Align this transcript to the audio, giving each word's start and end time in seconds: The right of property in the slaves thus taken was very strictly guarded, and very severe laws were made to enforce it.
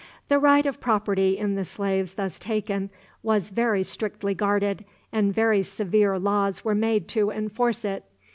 The 0.29 0.39
right 0.39 0.65
of 0.65 0.79
property 0.79 1.37
in 1.37 1.53
the 1.53 1.63
slaves 1.63 2.15
thus 2.15 2.39
taken 2.39 2.89
was 3.21 3.51
very 3.51 3.83
strictly 3.83 4.33
guarded, 4.33 4.83
and 5.11 5.31
very 5.31 5.61
severe 5.61 6.17
laws 6.17 6.65
were 6.65 6.73
made 6.73 7.07
to 7.09 7.29
enforce 7.29 7.85
it. 7.85 8.03